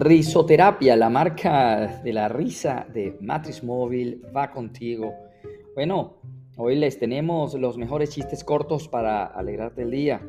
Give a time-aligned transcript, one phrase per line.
[0.00, 5.12] Risoterapia, la marca de la risa de Matrix Móvil, va contigo.
[5.74, 6.18] Bueno,
[6.56, 10.22] hoy les tenemos los mejores chistes cortos para alegrarte el día.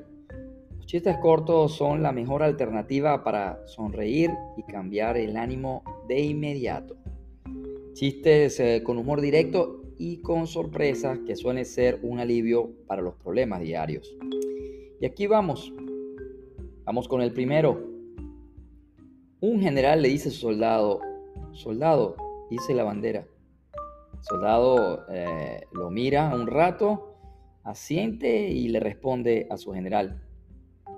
[0.75, 6.97] Los chistes cortos son la mejor alternativa para sonreír y cambiar el ánimo de inmediato.
[7.93, 13.13] Chistes eh, con humor directo y con sorpresas que suelen ser un alivio para los
[13.17, 14.17] problemas diarios.
[14.99, 15.71] Y aquí vamos.
[16.85, 17.98] Vamos con el primero.
[19.41, 20.99] Un general le dice a su soldado,
[21.53, 22.17] soldado,
[22.49, 23.25] hice la bandera.
[24.13, 27.15] El soldado eh, lo mira un rato,
[27.63, 30.21] asiente y le responde a su general.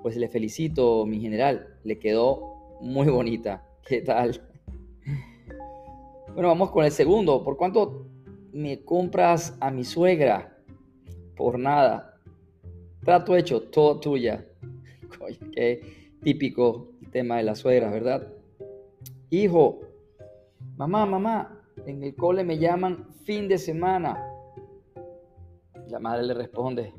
[0.02, 3.64] Pues le felicito, mi general, le quedó muy bonita.
[3.86, 4.42] ¿Qué tal?
[6.34, 7.44] Bueno, vamos con el segundo.
[7.44, 8.08] ¿Por cuánto
[8.54, 10.58] me compras a mi suegra?
[11.36, 12.16] Por nada.
[13.04, 14.48] Trato hecho, todo tuya.
[15.54, 15.82] Qué
[16.24, 18.28] típico tema de las suegras, ¿verdad?
[19.30, 19.82] Hijo,
[20.78, 24.28] mamá, mamá, en el cole me llaman fin de semana.
[25.90, 26.94] La madre le responde,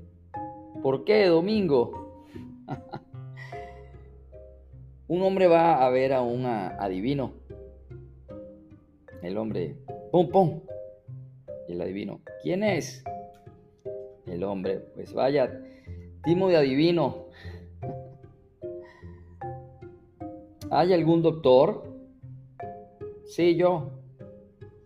[0.83, 2.27] ¿por qué domingo?
[5.08, 7.33] un hombre va a ver a un adivino.
[9.22, 9.77] El hombre,
[10.10, 10.60] pum, pum.
[11.68, 13.05] El adivino, ¿quién es?
[14.27, 15.62] El hombre, pues vaya,
[16.24, 17.27] timo de adivino.
[20.74, 21.84] ¿Hay algún doctor?
[23.26, 23.90] Sí, yo.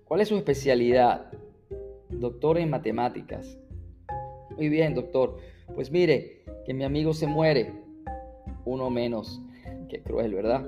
[0.05, 1.31] ¿Cuál es su especialidad?
[2.11, 3.57] Doctor en matemáticas.
[4.57, 5.37] Muy bien, doctor.
[5.77, 7.73] Pues mire, que mi amigo se muere.
[8.65, 9.41] Uno menos.
[9.89, 10.67] Qué cruel, ¿verdad?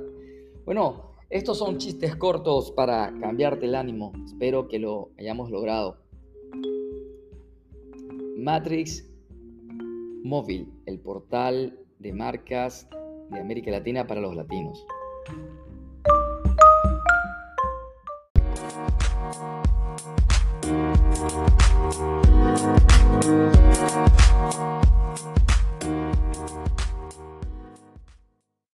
[0.64, 4.12] Bueno, estos son chistes cortos para cambiarte el ánimo.
[4.24, 5.96] Espero que lo hayamos logrado.
[8.36, 9.10] Matrix
[10.22, 12.88] Móvil, el portal de marcas
[13.30, 14.86] de América Latina para los latinos.
[15.28, 15.67] thank you